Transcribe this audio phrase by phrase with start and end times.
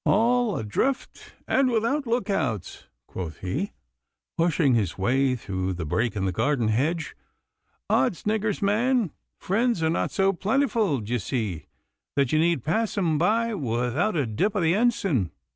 [0.03, 3.71] 'All adrift and without look outs,' quoth he,
[4.35, 7.15] pushing his way through the break in the garden hedge.
[7.87, 9.11] 'Odd's niggars, man!
[9.37, 11.67] friends are not so plentiful, d'ye see,
[12.15, 15.29] that ye need pass 'em by without a dip o' the ensign.